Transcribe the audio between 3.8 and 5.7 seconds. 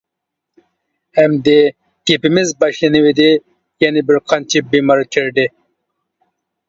يەنە بىر قانچە بىمار كىردى.